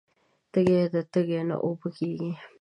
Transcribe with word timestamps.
تږې 0.51 0.81
ده 0.93 1.01
تږې 1.11 1.41
نه 1.49 1.55
اوبه 1.65 1.87
کیږي 1.97 2.31